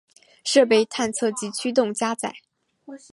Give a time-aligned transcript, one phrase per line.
[0.43, 2.33] 设备探测及驱动加载